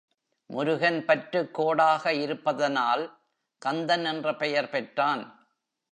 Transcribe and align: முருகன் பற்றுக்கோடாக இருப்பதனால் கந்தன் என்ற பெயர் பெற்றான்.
முருகன் 0.49 0.99
பற்றுக்கோடாக 1.07 2.11
இருப்பதனால் 2.11 3.03
கந்தன் 3.61 4.05
என்ற 4.05 4.35
பெயர் 4.35 4.69
பெற்றான். 4.69 5.23